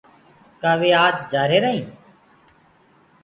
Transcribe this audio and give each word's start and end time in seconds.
ڪآ 0.61 0.71
وي 0.79 0.89
آج 1.03 1.15
جآرهيرآ 1.31 1.69
هينٚ۔ 1.75 1.91